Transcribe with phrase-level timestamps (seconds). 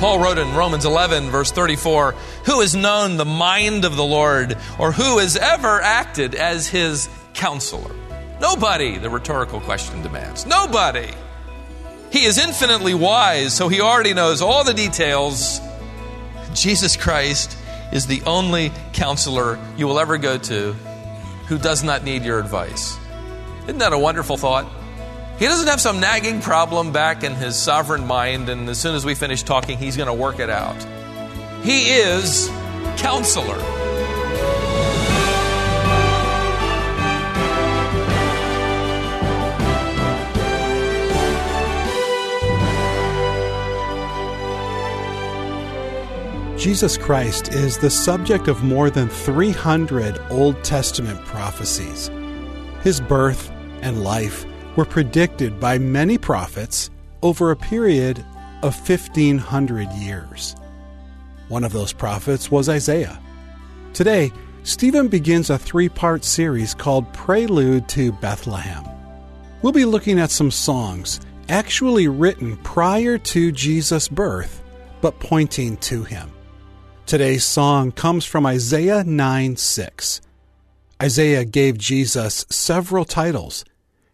[0.00, 2.12] Paul wrote in Romans 11, verse 34
[2.46, 7.08] Who has known the mind of the Lord, or who has ever acted as his
[7.34, 7.94] counselor?
[8.40, 10.44] Nobody, the rhetorical question demands.
[10.44, 11.12] Nobody.
[12.10, 15.60] He is infinitely wise, so he already knows all the details.
[16.52, 17.56] Jesus Christ
[17.92, 20.72] is the only counselor you will ever go to
[21.46, 22.97] who does not need your advice.
[23.68, 24.66] Isn't that a wonderful thought?
[25.38, 29.04] He doesn't have some nagging problem back in his sovereign mind, and as soon as
[29.04, 30.74] we finish talking, he's going to work it out.
[31.62, 32.48] He is
[32.96, 33.58] counselor.
[46.58, 52.10] Jesus Christ is the subject of more than 300 Old Testament prophecies.
[52.82, 54.44] His birth and life
[54.76, 56.90] were predicted by many prophets
[57.22, 58.18] over a period
[58.62, 60.54] of 1500 years.
[61.48, 63.18] One of those prophets was Isaiah.
[63.92, 64.32] Today,
[64.62, 68.84] Stephen begins a three part series called Prelude to Bethlehem.
[69.62, 74.62] We'll be looking at some songs actually written prior to Jesus' birth,
[75.00, 76.30] but pointing to him.
[77.06, 80.20] Today's song comes from Isaiah 9 6.
[81.00, 83.64] Isaiah gave Jesus several titles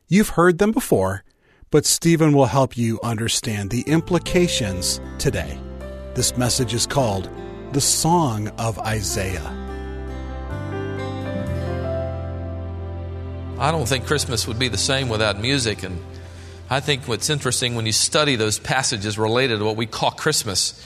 [0.07, 1.25] You've heard them before,
[1.71, 5.59] but Stephen will help you understand the implications today.
[6.15, 7.31] This message is called
[7.73, 9.51] The Song of Isaiah.
[13.59, 15.85] I don't think Christmas would be the same without music.
[15.85, 16.05] And
[16.69, 20.79] I think what's interesting when you study those passages related to what we call Christmas,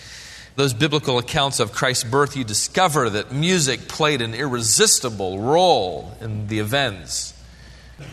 [0.59, 6.49] those biblical accounts of Christ's birth, you discover that music played an irresistible role in
[6.49, 7.33] the events.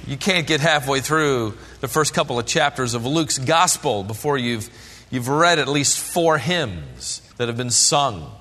[0.05, 4.69] You can't get halfway through the first couple of chapters of Luke's gospel before you've,
[5.09, 8.31] you've read at least four hymns that have been sung.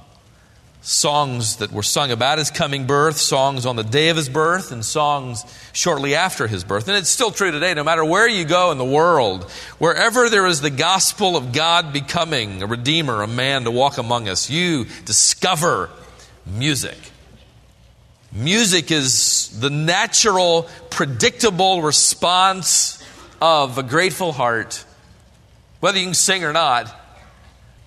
[0.87, 4.71] Songs that were sung about his coming birth, songs on the day of his birth,
[4.71, 6.89] and songs shortly after his birth.
[6.89, 10.47] And it's still true today, no matter where you go in the world, wherever there
[10.47, 14.85] is the gospel of God becoming a redeemer, a man to walk among us, you
[15.07, 15.89] discover
[16.45, 16.99] music.
[18.31, 23.03] Music is the natural, predictable response
[23.41, 24.85] of a grateful heart.
[25.81, 26.95] Whether you can sing or not,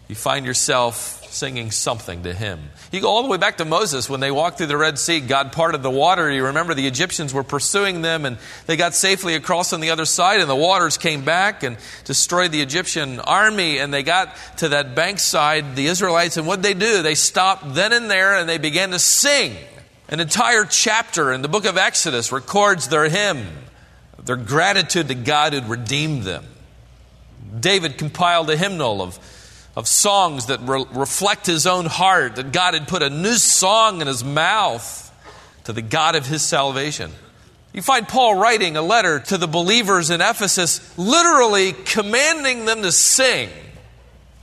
[0.07, 2.69] you find yourself singing something to Him.
[2.91, 5.19] You go all the way back to Moses when they walked through the Red Sea.
[5.19, 6.31] God parted the water.
[6.31, 10.05] You remember the Egyptians were pursuing them and they got safely across on the other
[10.05, 13.79] side, and the waters came back and destroyed the Egyptian army.
[13.79, 17.01] And they got to that bank side, the Israelites, and what they do?
[17.01, 19.55] They stopped then and there and they began to sing.
[20.09, 23.45] An entire chapter in the book of Exodus records their hymn,
[24.23, 26.45] their gratitude to God who'd redeemed them.
[27.59, 29.19] David compiled a hymnal of,
[29.77, 34.01] of songs that re- reflect his own heart, that God had put a new song
[34.01, 35.03] in his mouth
[35.65, 37.11] to the God of his salvation.
[37.73, 42.91] You find Paul writing a letter to the believers in Ephesus, literally commanding them to
[42.91, 43.49] sing.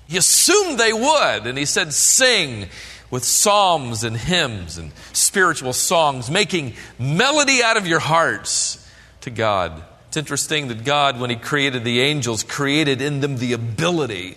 [0.06, 2.68] He assumed they would, and he said, Sing
[3.10, 8.88] with psalms and hymns and spiritual songs, making melody out of your hearts
[9.22, 9.82] to God.
[10.06, 14.36] It's interesting that God, when He created the angels, created in them the ability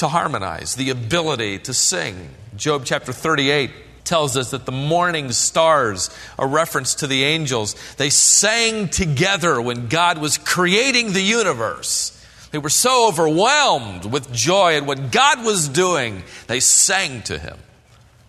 [0.00, 2.30] to harmonize, the ability to sing.
[2.56, 3.70] Job chapter 38
[4.04, 9.88] tells us that the morning stars, a reference to the angels, they sang together when
[9.88, 12.16] God was creating the universe.
[12.50, 17.58] They were so overwhelmed with joy at what God was doing, they sang to Him.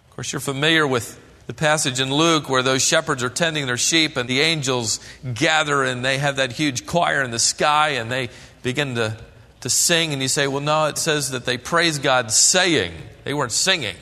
[0.10, 3.78] Of course, you're familiar with the passage in Luke where those shepherds are tending their
[3.78, 5.00] sheep and the angels
[5.34, 8.30] gather and they have that huge choir in the sky and they
[8.62, 9.18] begin to,
[9.62, 10.14] to sing.
[10.14, 12.94] And you say, well, no, it says that they praise God saying.
[13.24, 13.96] They weren't singing.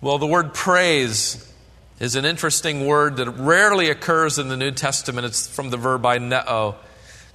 [0.00, 1.42] Well, the word praise
[1.98, 5.26] is an interesting word that rarely occurs in the New Testament.
[5.26, 6.74] It's from the verb aineo oh,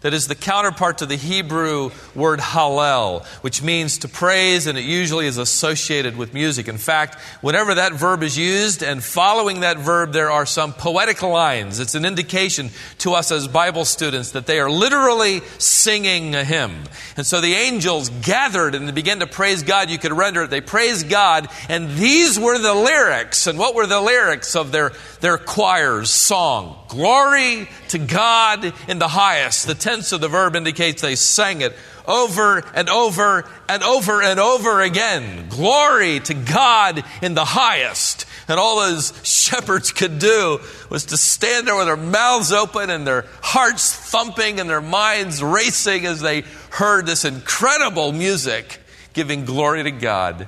[0.01, 4.83] that is the counterpart to the Hebrew word hallel, which means to praise, and it
[4.83, 6.67] usually is associated with music.
[6.67, 11.21] In fact, whenever that verb is used and following that verb, there are some poetic
[11.21, 11.79] lines.
[11.79, 16.83] It's an indication to us as Bible students that they are literally singing a hymn.
[17.15, 19.89] And so the angels gathered and they began to praise God.
[19.89, 23.45] You could render it, they praised God, and these were the lyrics.
[23.45, 26.77] And what were the lyrics of their, their choir's song?
[26.87, 29.67] Glory to God in the highest.
[29.67, 31.75] The tense of the verb indicates they sang it
[32.07, 35.47] over and over and over and over again.
[35.49, 38.25] Glory to God in the highest.
[38.47, 40.59] And all those shepherds could do
[40.89, 45.41] was to stand there with their mouths open and their hearts thumping and their minds
[45.41, 48.79] racing as they heard this incredible music
[49.13, 50.47] giving glory to God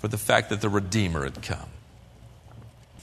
[0.00, 1.68] for the fact that the Redeemer had come.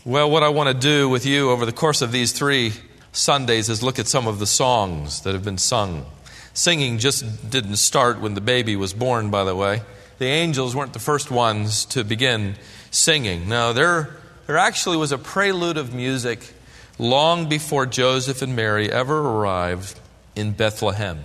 [0.06, 2.74] Well, what I want to do with you over the course of these three
[3.12, 6.06] Sundays is look at some of the songs that have been sung.
[6.54, 9.82] Singing just didn't start when the baby was born, by the way.
[10.20, 12.56] The angels weren't the first ones to begin
[12.92, 13.48] singing.
[13.48, 14.16] No, there,
[14.48, 16.54] there actually was a prelude of music
[16.98, 19.98] long before Joseph and Mary ever arrived
[20.36, 21.24] in Bethlehem.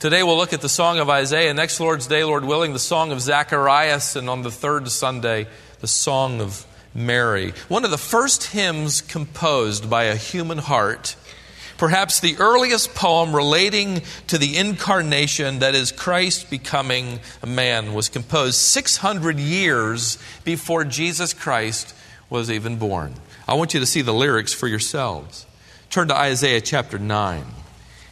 [0.00, 1.54] Today we'll look at the song of Isaiah.
[1.54, 4.16] Next Lord's Day, Lord willing, the song of Zacharias.
[4.16, 5.46] And on the third Sunday,
[5.80, 7.52] the song of Mary.
[7.68, 11.16] One of the first hymns composed by a human heart.
[11.78, 18.08] Perhaps the earliest poem relating to the incarnation, that is, Christ becoming a man, was
[18.08, 21.94] composed 600 years before Jesus Christ
[22.30, 23.14] was even born.
[23.48, 25.46] I want you to see the lyrics for yourselves.
[25.90, 27.44] Turn to Isaiah chapter 9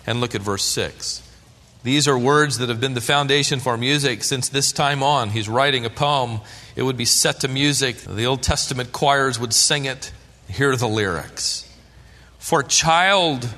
[0.06, 1.29] and look at verse 6.
[1.82, 5.30] These are words that have been the foundation for music since this time on.
[5.30, 6.40] He's writing a poem,
[6.76, 7.96] it would be set to music.
[7.96, 10.12] The Old Testament choirs would sing it.
[10.46, 11.66] Here are the lyrics
[12.38, 13.48] For child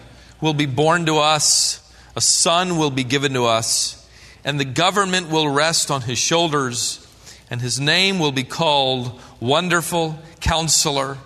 [0.41, 1.81] will be born to us,
[2.15, 4.09] a son will be given to us,
[4.45, 7.05] and the government will rest on his shoulders,
[7.51, 11.19] and his name will be called Wonderful Counselor,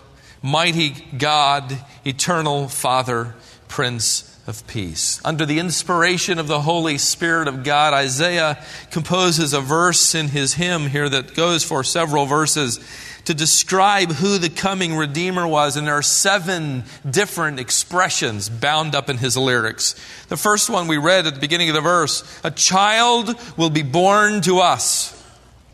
[0.42, 1.76] Mighty God,
[2.06, 3.34] Eternal Father,
[3.68, 5.20] Prince of peace.
[5.24, 10.54] Under the inspiration of the Holy Spirit of God, Isaiah composes a verse in his
[10.54, 12.78] hymn here that goes for several verses
[13.24, 15.76] to describe who the coming Redeemer was.
[15.76, 19.94] And there are seven different expressions bound up in his lyrics.
[20.28, 23.82] The first one we read at the beginning of the verse A child will be
[23.82, 25.12] born to us.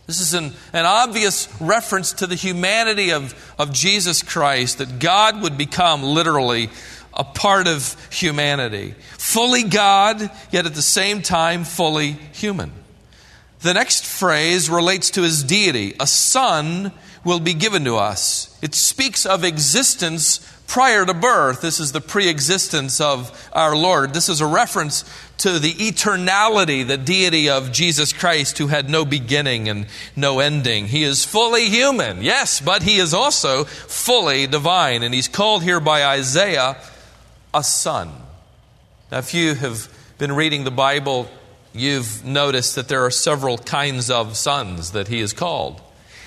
[0.06, 5.42] This is an, an obvious reference to the humanity of, of Jesus Christ, that God
[5.42, 6.70] would become literally
[7.14, 8.94] a part of humanity.
[9.19, 12.73] Fully God, yet at the same time fully human.
[13.61, 15.94] The next phrase relates to his deity.
[16.00, 16.93] A son
[17.25, 18.59] will be given to us.
[18.61, 21.61] It speaks of existence prior to birth.
[21.61, 24.14] This is the pre existence of our Lord.
[24.14, 25.05] This is a reference
[25.38, 29.87] to the eternality, the deity of Jesus Christ, who had no beginning and
[30.17, 30.87] no ending.
[30.87, 35.03] He is fully human, yes, but he is also fully divine.
[35.03, 36.76] And he's called here by Isaiah
[37.54, 38.10] a son.
[39.10, 39.88] Now, if you have
[40.19, 41.28] been reading the Bible,
[41.75, 45.81] you've noticed that there are several kinds of sons that he is called.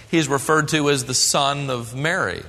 [0.10, 2.44] He is referred to as the son of Mary.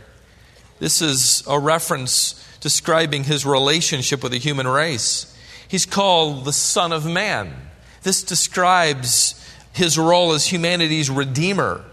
[0.78, 5.34] This is a reference describing his relationship with the human race.
[5.68, 7.54] He's called the Son of Man.
[8.02, 9.34] This describes
[9.72, 11.84] his role as humanity's redeemer.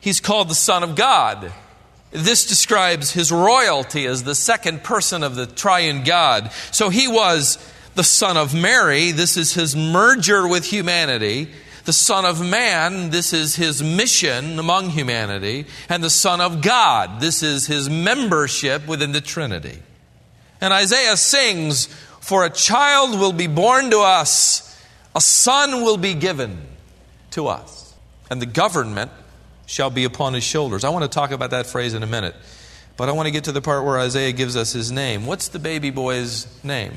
[0.00, 1.52] He's called the Son of God.
[2.12, 6.52] This describes his royalty as the second person of the triune God.
[6.70, 7.58] So he was
[7.94, 9.10] the Son of Mary.
[9.10, 11.48] This is his merger with humanity.
[11.84, 15.66] The Son of Man, this is his mission among humanity.
[15.88, 19.82] And the Son of God, this is his membership within the Trinity.
[20.60, 21.86] And Isaiah sings,
[22.20, 24.68] For a child will be born to us,
[25.14, 26.62] a son will be given
[27.32, 27.94] to us.
[28.30, 29.10] And the government
[29.72, 30.84] shall be upon his shoulders.
[30.84, 32.34] I want to talk about that phrase in a minute.
[32.98, 35.24] But I want to get to the part where Isaiah gives us his name.
[35.24, 36.92] What's the baby boy's name?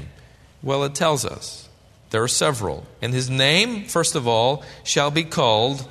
[0.61, 1.69] Well, it tells us.
[2.09, 2.85] There are several.
[3.01, 5.87] And his name, first of all, shall be called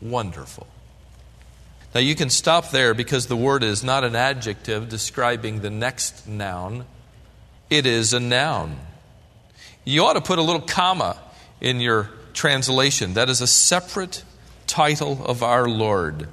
[0.00, 0.66] Wonderful.
[1.94, 6.26] Now you can stop there because the word is not an adjective describing the next
[6.26, 6.86] noun,
[7.68, 8.78] it is a noun.
[9.84, 11.18] You ought to put a little comma
[11.60, 13.12] in your translation.
[13.12, 14.22] That is a separate
[14.68, 16.28] title of our Lord.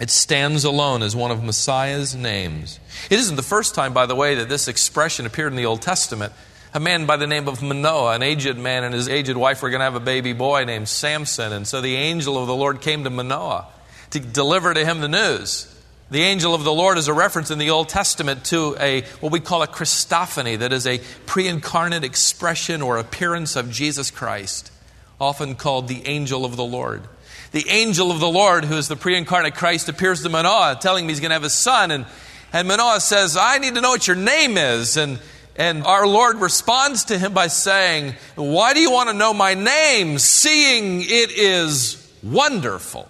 [0.00, 2.80] It stands alone as one of Messiah's names.
[3.10, 5.82] It isn't the first time, by the way, that this expression appeared in the Old
[5.82, 6.32] Testament.
[6.72, 9.68] A man by the name of Manoah, an aged man, and his aged wife were
[9.68, 11.52] going to have a baby boy named Samson.
[11.52, 13.66] And so the angel of the Lord came to Manoah
[14.10, 15.66] to deliver to him the news.
[16.10, 19.32] The angel of the Lord is a reference in the Old Testament to a what
[19.32, 24.72] we call a Christophany, that is a pre-incarnate expression or appearance of Jesus Christ,
[25.20, 27.06] often called the angel of the Lord
[27.52, 31.04] the angel of the Lord, who is the pre incarnate Christ, appears to Manoah, telling
[31.04, 31.90] him he's going to have a son.
[31.90, 32.06] And,
[32.52, 34.96] and Manoah says, I need to know what your name is.
[34.96, 35.18] And,
[35.56, 39.54] and our Lord responds to him by saying, Why do you want to know my
[39.54, 43.08] name, seeing it is wonderful?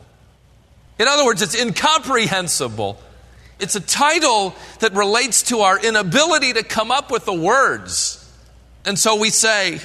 [0.99, 2.99] In other words, it's incomprehensible.
[3.59, 8.16] It's a title that relates to our inability to come up with the words.
[8.87, 9.80] And so we say,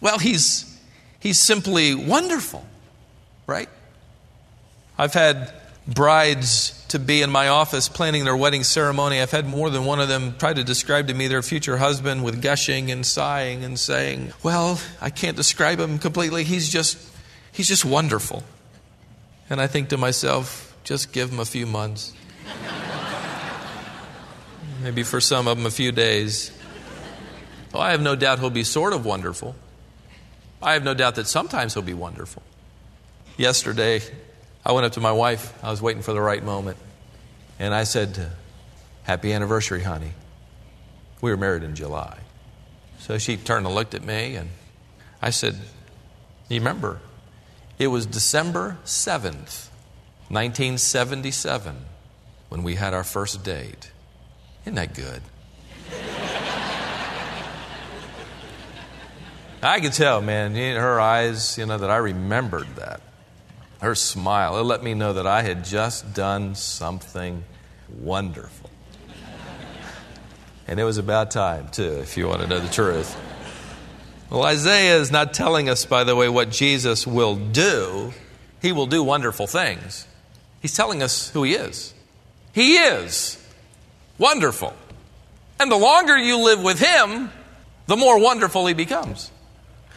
[0.00, 0.78] well, he's,
[1.18, 2.64] he's simply wonderful,
[3.46, 3.68] right?
[5.00, 5.50] I've had
[5.88, 9.18] brides to be in my office planning their wedding ceremony.
[9.18, 12.22] I've had more than one of them try to describe to me their future husband
[12.22, 16.44] with gushing and sighing and saying, "Well, I can't describe him completely.
[16.44, 16.98] He's just
[17.50, 18.42] he's just wonderful."
[19.48, 22.12] And I think to myself, just give him a few months.
[24.82, 26.52] Maybe for some of them a few days.
[27.72, 29.56] Well, I have no doubt he'll be sort of wonderful.
[30.62, 32.42] I have no doubt that sometimes he'll be wonderful.
[33.38, 34.02] Yesterday,
[34.64, 35.52] I went up to my wife.
[35.64, 36.76] I was waiting for the right moment.
[37.58, 38.30] And I said,
[39.04, 40.12] Happy anniversary, honey.
[41.20, 42.18] We were married in July.
[42.98, 44.50] So she turned and looked at me, and
[45.22, 45.58] I said,
[46.48, 47.00] You remember?
[47.78, 49.68] It was December 7th,
[50.28, 51.76] 1977,
[52.50, 53.90] when we had our first date.
[54.64, 55.22] Isn't that good?
[59.62, 63.00] I could tell, man, in her eyes, you know, that I remembered that
[63.80, 67.44] her smile, it let me know that I had just done something
[67.88, 68.70] wonderful.
[70.68, 73.16] And it was about time, too, if you want to know the truth.
[74.30, 78.12] Well, Isaiah is not telling us, by the way, what Jesus will do.
[78.62, 80.06] He will do wonderful things.
[80.62, 81.92] He's telling us who He is.
[82.52, 83.44] He is
[84.18, 84.74] wonderful.
[85.58, 87.30] And the longer you live with Him,
[87.86, 89.32] the more wonderful He becomes.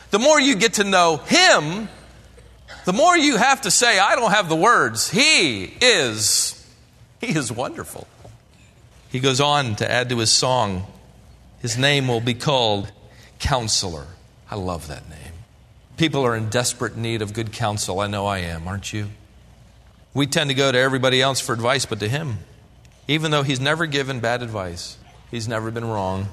[0.09, 1.89] The more you get to know Him,
[2.85, 5.09] the more you have to say, I don't have the words.
[5.09, 6.65] He is,
[7.21, 8.07] he is wonderful.
[9.09, 10.87] He goes on to add to his song,
[11.61, 12.91] his name will be called
[13.39, 14.07] Counselor.
[14.49, 15.19] I love that name.
[15.97, 17.99] People are in desperate need of good counsel.
[17.99, 19.09] I know I am, aren't you?
[20.13, 22.39] We tend to go to everybody else for advice, but to him,
[23.07, 24.97] even though he's never given bad advice,
[25.31, 26.27] he's never been wrong.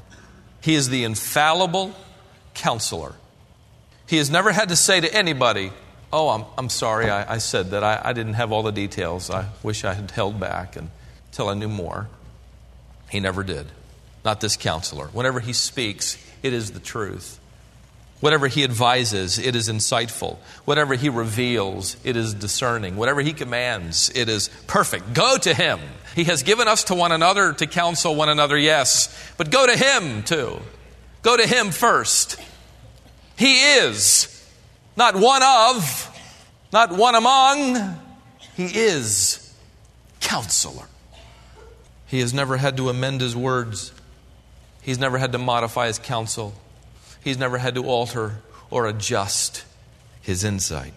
[0.61, 1.95] He is the infallible
[2.55, 3.15] counselor.
[4.07, 5.73] He has never had to say to anybody,
[6.13, 7.85] Oh, I'm, I'm sorry I, I said that.
[7.85, 9.31] I, I didn't have all the details.
[9.31, 12.09] I wish I had held back until I knew more.
[13.11, 13.67] He never did.
[14.25, 15.07] Not this counselor.
[15.09, 17.39] Whenever he speaks, it is the truth.
[18.21, 20.37] Whatever he advises, it is insightful.
[20.67, 22.97] Whatever he reveals, it is discerning.
[22.97, 25.15] Whatever he commands, it is perfect.
[25.15, 25.81] Go to him.
[26.15, 29.77] He has given us to one another to counsel one another, yes, but go to
[29.77, 30.61] him too.
[31.23, 32.37] Go to him first.
[33.37, 34.40] He is
[34.97, 36.19] not one of,
[36.73, 37.99] not one among.
[38.57, 39.55] He is
[40.21, 40.87] counselor.
[42.07, 43.93] He has never had to amend his words.
[44.83, 46.55] He's never had to modify his counsel.
[47.23, 49.65] He's never had to alter or adjust
[50.23, 50.93] his insight.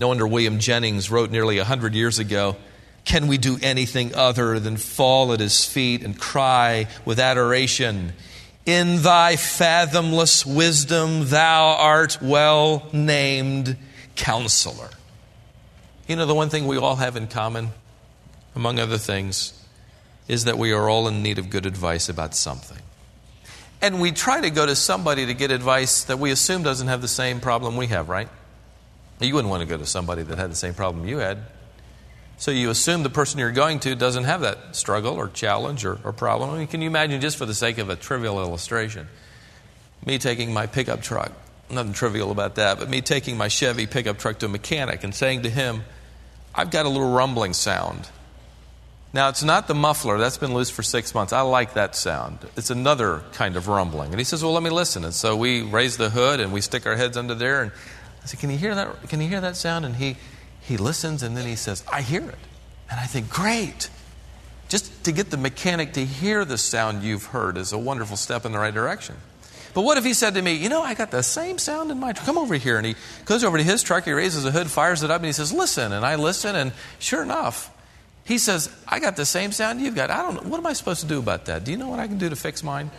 [0.00, 2.56] No wonder William Jennings wrote nearly a hundred years ago
[3.04, 8.12] Can we do anything other than fall at his feet and cry with adoration?
[8.64, 13.76] In thy fathomless wisdom, thou art well named
[14.14, 14.90] counselor.
[16.06, 17.70] You know, the one thing we all have in common,
[18.54, 19.52] among other things,
[20.28, 22.78] is that we are all in need of good advice about something.
[23.80, 27.02] And we try to go to somebody to get advice that we assume doesn't have
[27.02, 28.28] the same problem we have, right?
[29.20, 31.38] You wouldn't want to go to somebody that had the same problem you had.
[32.42, 36.00] So you assume the person you're going to doesn't have that struggle or challenge or,
[36.02, 36.50] or problem.
[36.50, 39.06] I mean, can you imagine, just for the sake of a trivial illustration,
[40.04, 41.30] me taking my pickup truck,
[41.70, 45.14] nothing trivial about that, but me taking my Chevy pickup truck to a mechanic and
[45.14, 45.84] saying to him,
[46.52, 48.08] I've got a little rumbling sound.
[49.12, 50.18] Now, it's not the muffler.
[50.18, 51.32] That's been loose for six months.
[51.32, 52.40] I like that sound.
[52.56, 54.10] It's another kind of rumbling.
[54.10, 55.04] And he says, Well, let me listen.
[55.04, 57.62] And so we raise the hood and we stick our heads under there.
[57.62, 57.70] And
[58.24, 59.08] I said, Can you hear that?
[59.08, 59.84] Can you hear that sound?
[59.84, 60.16] And he,
[60.62, 62.38] he listens and then he says, I hear it.
[62.90, 63.90] And I think, great.
[64.68, 68.46] Just to get the mechanic to hear the sound you've heard is a wonderful step
[68.46, 69.16] in the right direction.
[69.74, 71.98] But what if he said to me, You know, I got the same sound in
[71.98, 72.26] my truck.
[72.26, 72.76] Come over here.
[72.76, 75.26] And he goes over to his truck, he raises the hood, fires it up, and
[75.26, 75.92] he says, Listen.
[75.92, 77.70] And I listen, and sure enough,
[78.24, 80.10] he says, I got the same sound you've got.
[80.10, 80.50] I don't know.
[80.50, 81.64] What am I supposed to do about that?
[81.64, 82.90] Do you know what I can do to fix mine?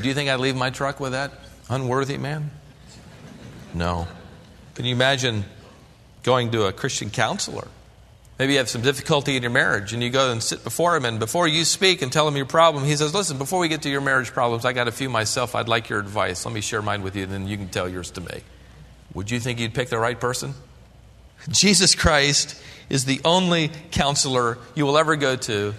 [0.00, 1.32] Do you think I'd leave my truck with that
[1.68, 2.50] unworthy man?
[3.74, 4.08] No.
[4.74, 5.44] Can you imagine
[6.22, 7.68] going to a Christian counselor.
[8.38, 11.04] Maybe you have some difficulty in your marriage and you go and sit before him,
[11.04, 13.82] and before you speak and tell him your problem, he says, Listen, before we get
[13.82, 15.54] to your marriage problems, I got a few myself.
[15.54, 16.46] I'd like your advice.
[16.46, 18.40] Let me share mine with you, and then you can tell yours to me.
[19.12, 20.54] Would you think you'd pick the right person?
[21.50, 25.74] Jesus Christ is the only counselor you will ever go to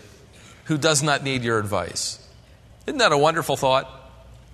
[0.65, 2.19] who does not need your advice.
[2.86, 3.89] Isn't that a wonderful thought?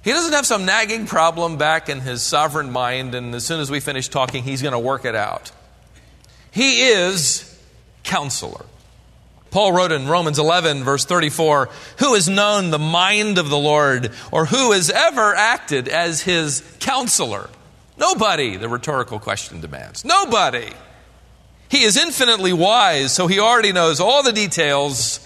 [0.03, 3.69] He doesn't have some nagging problem back in his sovereign mind, and as soon as
[3.69, 5.51] we finish talking, he's going to work it out.
[6.51, 7.59] He is
[8.03, 8.65] counselor.
[9.51, 14.11] Paul wrote in Romans 11, verse 34 Who has known the mind of the Lord,
[14.31, 17.49] or who has ever acted as his counselor?
[17.97, 20.05] Nobody, the rhetorical question demands.
[20.05, 20.69] Nobody.
[21.69, 25.23] He is infinitely wise, so he already knows all the details.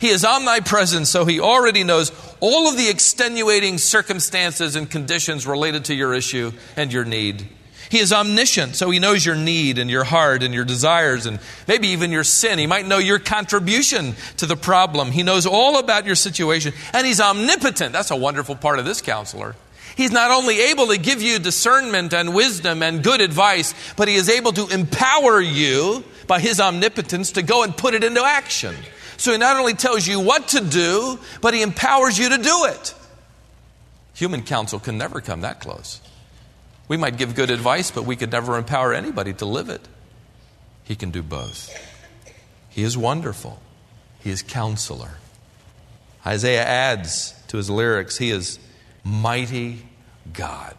[0.00, 5.84] He is omnipresent, so he already knows all of the extenuating circumstances and conditions related
[5.86, 7.48] to your issue and your need.
[7.90, 11.40] He is omniscient, so he knows your need and your heart and your desires and
[11.66, 12.60] maybe even your sin.
[12.60, 15.10] He might know your contribution to the problem.
[15.10, 17.92] He knows all about your situation, and he's omnipotent.
[17.92, 19.56] That's a wonderful part of this counselor.
[19.96, 24.14] He's not only able to give you discernment and wisdom and good advice, but he
[24.14, 28.76] is able to empower you by his omnipotence to go and put it into action.
[29.16, 32.66] So he not only tells you what to do, but he empowers you to do
[32.66, 32.94] it.
[34.14, 36.00] Human counsel can never come that close.
[36.90, 39.80] We might give good advice, but we could never empower anybody to live it.
[40.82, 41.72] He can do both.
[42.68, 43.62] He is wonderful.
[44.18, 45.12] He is counselor.
[46.26, 48.58] Isaiah adds to his lyrics, He is
[49.04, 49.86] mighty
[50.32, 50.74] God.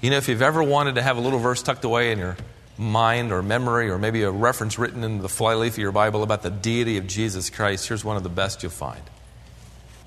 [0.00, 2.36] You know, if you've ever wanted to have a little verse tucked away in your
[2.76, 6.42] mind or memory, or maybe a reference written in the flyleaf of your Bible about
[6.42, 9.02] the deity of Jesus Christ, here's one of the best you'll find.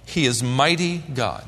[0.06, 1.46] He is mighty God.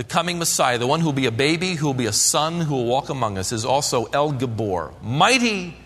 [0.00, 2.62] The coming Messiah, the one who will be a baby, who will be a son,
[2.62, 5.76] who will walk among us, is also El Gibbor, mighty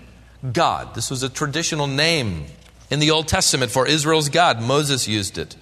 [0.53, 0.95] God.
[0.95, 2.45] This was a traditional name
[2.91, 4.63] in the Old Testament for Israel's God.
[4.63, 5.57] Moses used it.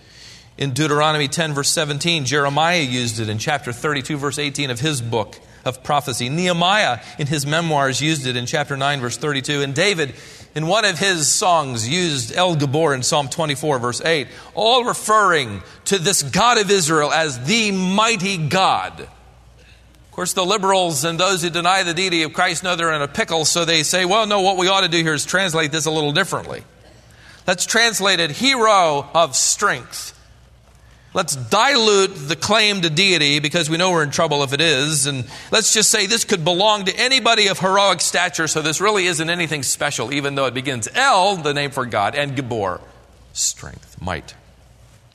[0.58, 5.00] In Deuteronomy 10, verse 17, Jeremiah used it in chapter 32, verse 18 of his
[5.00, 6.28] book of prophecy.
[6.28, 9.62] Nehemiah, in his memoirs, used it in chapter 9, verse 32.
[9.62, 10.14] And David,
[10.54, 15.62] in one of his songs, used El Gibbor in Psalm 24, verse 8, all referring
[15.86, 19.00] to this God of Israel as the mighty God.
[19.00, 23.00] Of course, the liberals and those who deny the deity of Christ know they're in
[23.00, 25.72] a pickle, so they say, well, no, what we ought to do here is translate
[25.72, 26.64] this a little differently.
[27.46, 30.18] Let's translate it hero of strength.
[31.14, 35.06] Let's dilute the claim to deity because we know we're in trouble if it is.
[35.06, 39.04] And let's just say this could belong to anybody of heroic stature, so this really
[39.06, 42.80] isn't anything special, even though it begins El, the name for God, and Gibbor,
[43.34, 44.34] strength, might.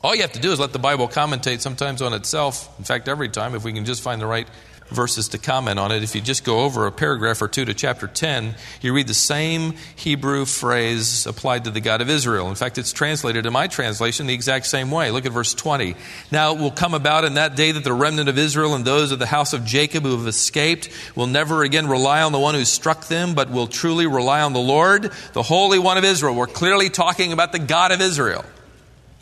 [0.03, 2.69] All you have to do is let the Bible commentate sometimes on itself.
[2.77, 4.47] In fact, every time, if we can just find the right
[4.89, 6.03] verses to comment on it.
[6.03, 9.13] If you just go over a paragraph or two to chapter 10, you read the
[9.13, 12.49] same Hebrew phrase applied to the God of Israel.
[12.49, 15.11] In fact, it's translated in my translation the exact same way.
[15.11, 15.95] Look at verse 20.
[16.31, 19.11] Now it will come about in that day that the remnant of Israel and those
[19.11, 22.55] of the house of Jacob who have escaped will never again rely on the one
[22.55, 26.35] who struck them, but will truly rely on the Lord, the Holy One of Israel.
[26.35, 28.45] We're clearly talking about the God of Israel.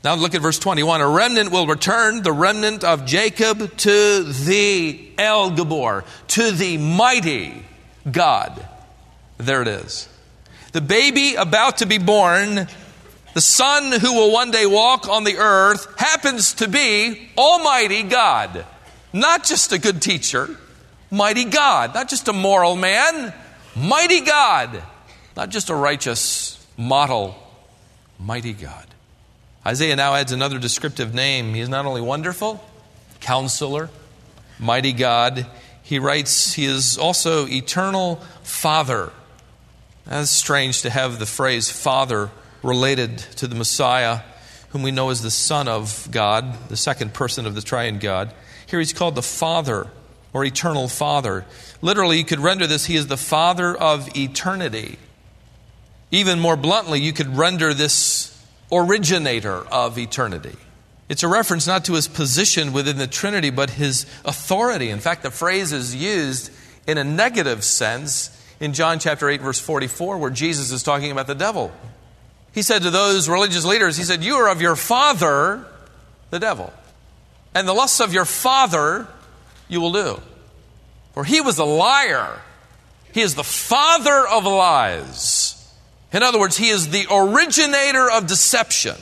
[0.06, 1.02] Now look at verse 21.
[1.02, 7.66] A remnant will return, the remnant of Jacob, to the El Gibbor, to the mighty
[8.12, 8.64] God.
[9.40, 10.08] There it is.
[10.74, 12.68] The baby about to be born,
[13.34, 18.64] the son who will one day walk on the earth, happens to be Almighty God.
[19.12, 20.56] Not just a good teacher,
[21.10, 21.96] mighty God.
[21.96, 23.34] Not just a moral man,
[23.76, 24.84] mighty God.
[25.36, 27.36] Not just a righteous model,
[28.20, 28.86] mighty God.
[29.66, 31.54] Isaiah now adds another descriptive name.
[31.54, 32.64] He is not only wonderful,
[33.20, 33.90] counselor,
[34.60, 35.48] mighty God,
[35.82, 39.12] he writes he is also eternal Father.
[40.06, 42.32] That's strange to have the phrase Father
[42.64, 44.22] related to the Messiah,
[44.70, 48.34] whom we know as the Son of God, the second person of the triune God.
[48.66, 49.88] Here he's called the Father
[50.34, 51.46] or eternal Father.
[51.82, 54.98] Literally, you could render this He is the Father of eternity.
[56.12, 58.35] Even more bluntly, you could render this
[58.72, 60.56] originator of eternity.
[61.08, 64.90] It's a reference not to his position within the Trinity, but his authority.
[64.90, 66.52] In fact, the phrase is used
[66.88, 71.28] in a negative sense in John chapter 8, verse 44, where Jesus is talking about
[71.28, 71.72] the devil.
[72.54, 75.66] He said to those religious leaders, He said, You are of your father,
[76.32, 76.74] the devil,
[77.54, 79.08] and the lusts of your father
[79.68, 80.20] you will do.
[81.14, 82.40] For he was a liar.
[83.14, 85.45] He is the father of lies.
[86.16, 88.96] In other words, he is the originator of deception.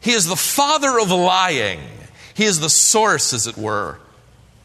[0.00, 1.80] He is the father of lying.
[2.34, 3.98] He is the source, as it were,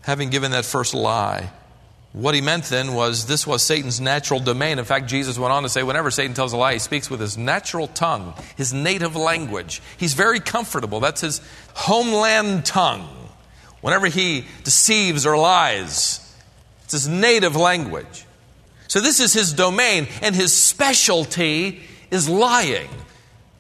[0.01, 1.49] having given that first lie.
[2.11, 4.77] What he meant then was this was Satan's natural domain.
[4.77, 7.19] In fact, Jesus went on to say, whenever Satan tells a lie, he speaks with
[7.19, 9.81] his natural tongue, his native language.
[9.97, 10.99] He's very comfortable.
[10.99, 11.41] That's his
[11.73, 13.09] homeland tongue.
[13.81, 16.19] Whenever he deceives or lies,
[16.83, 18.25] it's his native language.
[18.93, 22.89] So this is his domain, and his specialty is lying.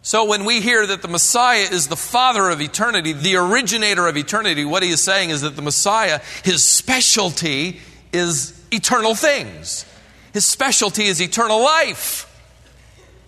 [0.03, 4.15] So when we hear that the Messiah is the father of eternity, the originator of
[4.15, 7.81] eternity, what he is saying is that the Messiah, his specialty
[8.13, 9.87] is eternal things.
[10.33, 12.29] His specialty is eternal life.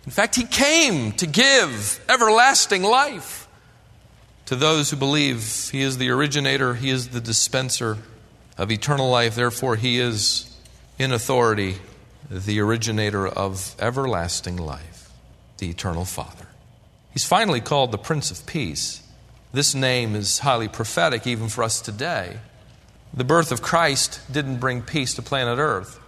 [0.06, 3.48] In fact, he came to give everlasting life
[4.46, 7.98] to those who believe he is the originator, he is the dispenser
[8.60, 9.34] of eternal life.
[9.34, 10.56] Therefore, he is
[11.00, 11.80] in authority
[12.30, 15.12] the originator of everlasting life,
[15.58, 16.48] the eternal Father.
[17.12, 19.02] He's finally called the Prince of Peace.
[19.54, 22.38] This name is highly prophetic even for us today.
[23.14, 26.00] The birth of Christ didn't bring peace to planet Earth.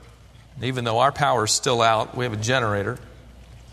[0.62, 2.98] Even though our power is still out, we have a generator,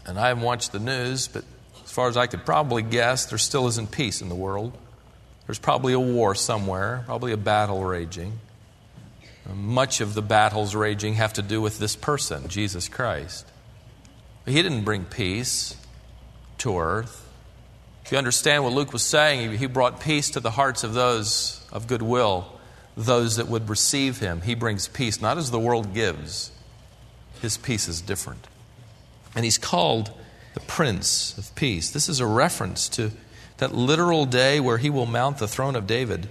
[0.06, 1.44] and I haven't watched the news, but
[1.82, 4.76] as far as I could probably guess, there still isn't peace in the world.
[5.46, 8.38] There's probably a war somewhere, probably a battle raging.
[9.52, 13.46] Much of the battles raging have to do with this person, Jesus Christ.
[14.46, 15.76] He didn't bring peace
[16.58, 17.28] to earth.
[18.04, 21.66] If you understand what Luke was saying, he brought peace to the hearts of those
[21.72, 22.58] of goodwill,
[22.96, 24.42] those that would receive him.
[24.42, 26.50] He brings peace, not as the world gives.
[27.40, 28.46] His peace is different.
[29.34, 30.10] And he's called
[30.54, 31.90] the Prince of Peace.
[31.90, 33.10] This is a reference to
[33.58, 36.28] that literal day where he will mount the throne of David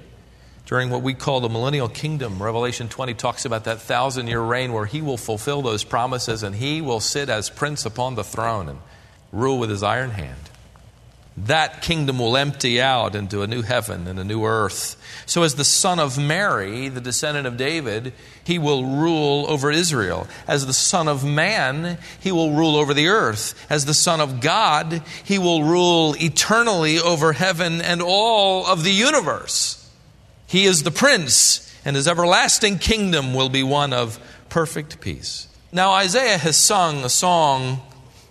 [0.74, 2.42] during what we call the millennial kingdom.
[2.42, 6.56] Revelation 20 talks about that thousand year reign where he will fulfill those promises and
[6.56, 8.80] he will sit as prince upon the throne and
[9.32, 10.50] rule with his iron hand
[11.38, 14.96] that kingdom will empty out into a new heaven and a new earth.
[15.26, 20.28] So, as the son of Mary, the descendant of David, he will rule over Israel.
[20.48, 23.56] As the son of man, he will rule over the earth.
[23.68, 28.92] As the son of God, he will rule eternally over heaven and all of the
[28.92, 29.83] universe.
[30.54, 35.48] He is the prince, and his everlasting kingdom will be one of perfect peace.
[35.72, 37.82] Now, Isaiah has sung a song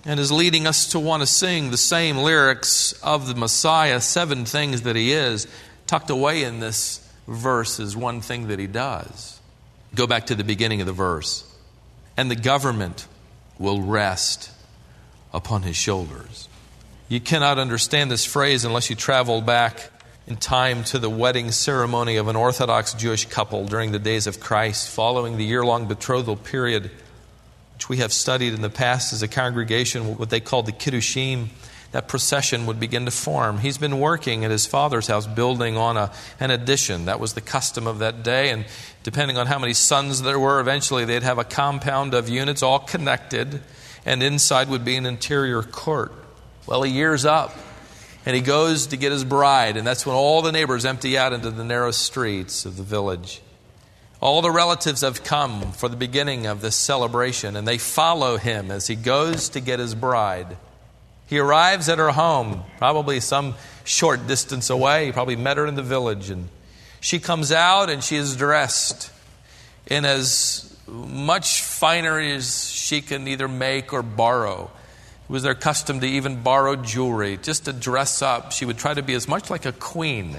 [0.05, 4.45] and is leading us to want to sing the same lyrics of the Messiah, seven
[4.45, 5.49] things that he is.
[5.89, 9.41] Tucked away in this verse is one thing that he does.
[9.93, 11.45] Go back to the beginning of the verse.
[12.17, 13.09] And the government
[13.59, 14.53] will rest
[15.35, 16.49] upon his shoulders.
[17.09, 19.91] You cannot understand this phrase unless you travel back
[20.27, 24.41] in time to the wedding ceremony of an Orthodox Jewish couple during the days of
[24.41, 26.91] Christ, following the year long betrothal period
[27.83, 31.49] which we have studied in the past as a congregation, what they called the Kiddushim,
[31.91, 33.59] that procession would begin to form.
[33.59, 37.07] He's been working at his father's house building on a, an addition.
[37.07, 38.51] That was the custom of that day.
[38.51, 38.67] And
[39.03, 42.79] depending on how many sons there were, eventually they'd have a compound of units all
[42.79, 43.61] connected,
[44.07, 46.13] and inside would be an interior court.
[46.69, 47.53] Well, a years up
[48.25, 51.33] and he goes to get his bride, and that's when all the neighbors empty out
[51.33, 53.43] into the narrow streets of the village.
[54.21, 58.71] All the relatives have come for the beginning of this celebration, and they follow him
[58.71, 60.57] as he goes to get his bride.
[61.27, 63.55] He arrives at her home, probably some
[63.85, 65.07] short distance away.
[65.07, 66.31] He probably met her in the village.
[66.31, 66.49] And
[67.01, 69.11] she comes out and she is dressed
[69.87, 74.71] in as much finery as she can either make or borrow.
[75.33, 78.53] It was their custom to even borrow jewelry just to dress up.
[78.53, 80.37] She would try to be as much like a queen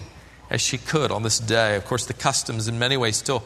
[0.52, 1.76] as she could on this day.
[1.76, 3.44] Of course, the customs in many ways still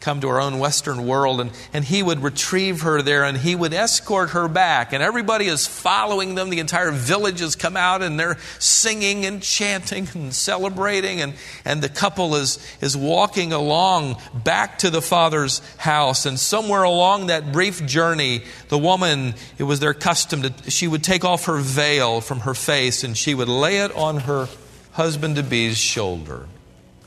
[0.00, 3.54] come to her own Western world, and, and he would retrieve her there and he
[3.54, 4.94] would escort her back.
[4.94, 6.48] And everybody is following them.
[6.48, 11.20] The entire village has come out and they're singing and chanting and celebrating.
[11.20, 11.34] And,
[11.66, 16.24] and the couple is, is walking along back to the father's house.
[16.24, 21.04] And somewhere along that brief journey, the woman, it was their custom to, she would
[21.04, 24.48] take off her veil from her face and she would lay it on her
[24.92, 26.46] husband to be's shoulder.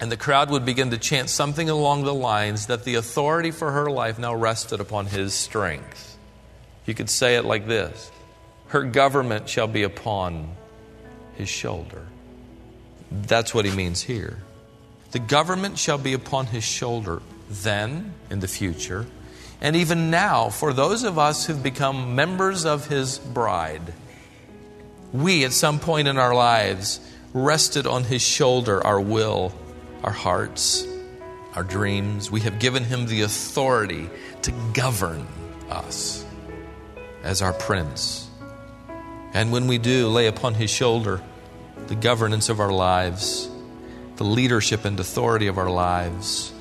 [0.03, 3.71] And the crowd would begin to chant something along the lines that the authority for
[3.71, 6.17] her life now rested upon his strength.
[6.85, 8.11] You could say it like this
[8.67, 10.55] Her government shall be upon
[11.35, 12.05] his shoulder.
[13.11, 14.39] That's what he means here.
[15.11, 19.05] The government shall be upon his shoulder then, in the future,
[19.61, 23.93] and even now for those of us who've become members of his bride.
[25.13, 26.99] We, at some point in our lives,
[27.33, 29.53] rested on his shoulder our will
[30.03, 30.85] our hearts,
[31.55, 32.29] our dreams.
[32.29, 34.09] We have given him the authority
[34.43, 35.27] to govern
[35.69, 36.25] us
[37.23, 38.29] as our prince.
[39.33, 41.21] And when we do lay upon his shoulder
[41.87, 43.49] the governance of our lives,
[44.17, 46.53] the leadership and authority of our lives,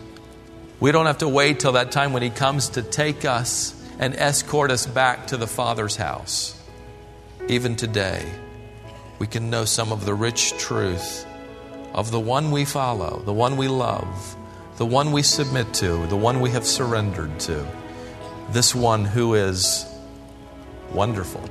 [0.80, 4.16] we don't have to wait till that time when he comes to take us and
[4.16, 6.58] escort us back to the Father's house.
[7.48, 8.24] Even today,
[9.18, 11.26] we can know some of the rich truth
[11.94, 14.36] of the one we follow, the one we love,
[14.76, 17.66] the one we submit to, the one we have surrendered to,
[18.50, 19.86] this one who is
[20.92, 21.48] wonderful,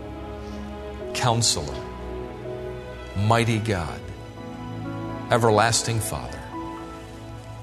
[1.13, 1.75] counselor,
[3.15, 3.99] mighty God,
[5.29, 6.41] everlasting Father,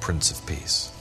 [0.00, 0.92] Prince of Peace.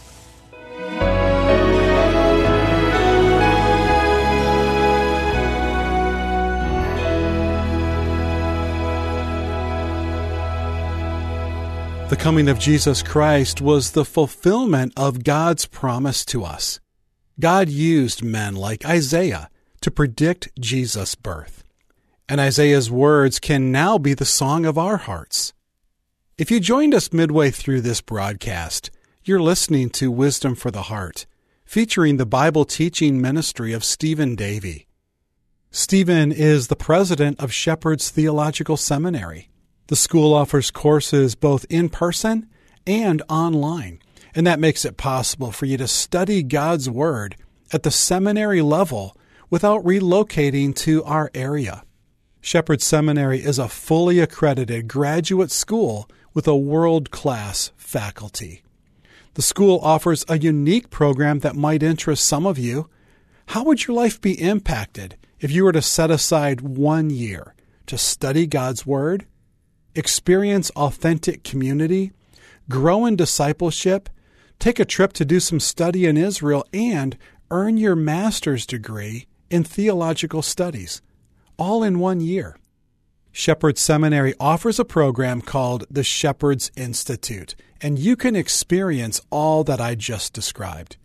[12.09, 16.79] The coming of Jesus Christ was the fulfillment of God's promise to us.
[17.37, 19.49] God used men like Isaiah
[19.81, 21.65] to predict Jesus' birth.
[22.29, 25.51] And Isaiah's words can now be the song of our hearts.
[26.37, 28.89] If you joined us midway through this broadcast,
[29.25, 31.25] you're listening to Wisdom for the Heart,
[31.65, 34.87] featuring the Bible teaching ministry of Stephen Davey.
[35.71, 39.49] Stephen is the president of Shepherd's Theological Seminary.
[39.87, 42.49] The school offers courses both in person
[42.85, 43.99] and online,
[44.35, 47.37] and that makes it possible for you to study God's Word
[47.71, 49.15] at the seminary level
[49.49, 51.83] without relocating to our area.
[52.41, 58.63] Shepherd Seminary is a fully accredited graduate school with a world class faculty.
[59.35, 62.89] The school offers a unique program that might interest some of you.
[63.47, 67.53] How would your life be impacted if you were to set aside one year
[67.85, 69.25] to study God's Word,
[69.97, 72.11] experience authentic community,
[72.69, 74.09] grow in discipleship,
[74.59, 77.17] take a trip to do some study in Israel, and
[77.51, 81.01] earn your master's degree in theological studies?
[81.57, 82.57] all in one year.
[83.31, 89.81] Shepherd Seminary offers a program called the Shepherd's Institute, and you can experience all that
[89.81, 90.97] I just described.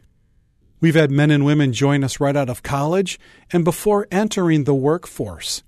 [0.81, 3.21] We've had men and women join us right out of college
[3.53, 5.63] and before entering the workforce.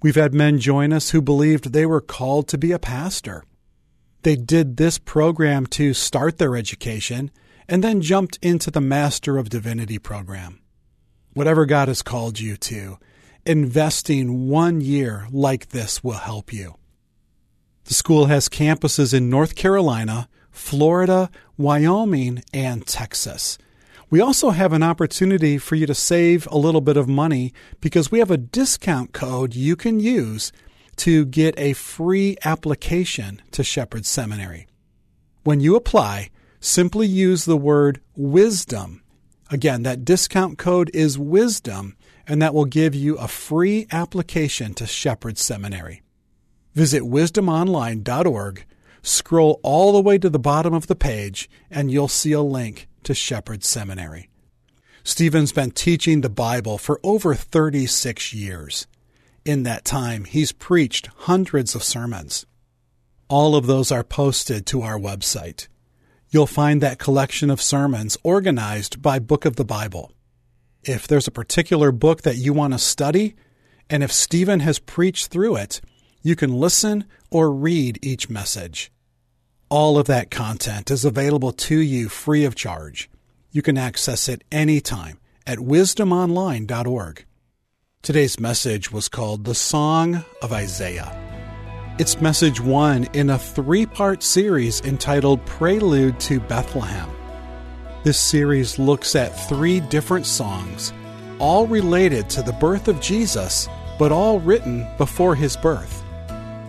[0.00, 3.44] We've had men join us who believed they were called to be a pastor.
[4.22, 7.30] They did this program to start their education
[7.68, 10.60] and then jumped into the Master of Divinity program.
[11.34, 12.98] Whatever God has called you to,
[13.44, 16.76] investing one year like this will help you.
[17.84, 23.58] The school has campuses in North Carolina, Florida, Wyoming, and Texas.
[24.10, 28.10] We also have an opportunity for you to save a little bit of money because
[28.10, 30.50] we have a discount code you can use
[30.96, 34.66] to get a free application to Shepherd Seminary.
[35.44, 39.02] When you apply, simply use the word wisdom.
[39.50, 41.94] Again, that discount code is wisdom
[42.26, 46.02] and that will give you a free application to Shepherd Seminary.
[46.74, 48.64] Visit wisdomonline.org,
[49.02, 52.87] scroll all the way to the bottom of the page, and you'll see a link
[53.04, 54.28] to Shepherd Seminary.
[55.04, 58.86] Stephen's been teaching the Bible for over 36 years.
[59.44, 62.44] In that time, he's preached hundreds of sermons.
[63.28, 65.68] All of those are posted to our website.
[66.30, 70.12] You'll find that collection of sermons organized by Book of the Bible
[70.88, 73.36] if there's a particular book that you want to study,
[73.90, 75.80] and if Stephen has preached through it,
[76.22, 78.90] you can listen or read each message.
[79.70, 83.10] All of that content is available to you free of charge.
[83.52, 87.24] You can access it anytime at wisdomonline.org.
[88.00, 91.14] Today's message was called The Song of Isaiah.
[91.98, 97.10] It's message one in a three part series entitled Prelude to Bethlehem.
[98.04, 100.94] This series looks at three different songs,
[101.38, 106.04] all related to the birth of Jesus, but all written before his birth.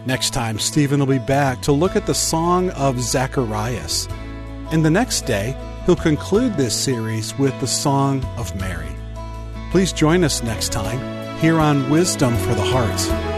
[0.06, 4.08] Next time, Stephen will be back to look at the Song of Zacharias.
[4.72, 8.96] And the next day, he'll conclude this series with the Song of Mary.
[9.72, 13.29] Please join us next time here on Wisdom for the Heart.